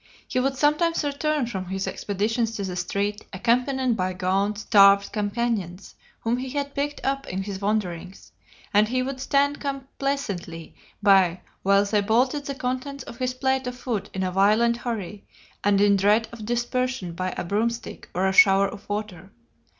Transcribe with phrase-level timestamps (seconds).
[0.27, 5.93] He would sometimes return from his expeditions to the street, accompanied by gaunt, starved companions,
[6.21, 8.31] whom he had picked up in his wanderings,
[8.73, 13.77] and he would stand complacently by while they bolted the contents of his plate of
[13.77, 15.23] food in a violent hurry
[15.63, 19.29] and in dread of dispersion by a broomstick or a shower of water.